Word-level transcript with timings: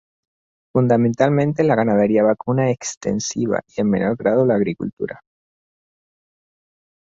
Fundamentalmente 0.73 1.61
la 1.63 1.75
ganadería 1.75 2.23
vacuna 2.23 2.71
extensiva 2.71 3.61
y 3.67 3.81
en 3.81 3.89
menor 3.91 4.15
grado 4.17 4.47
la 4.47 4.55
agricultura. 4.55 5.21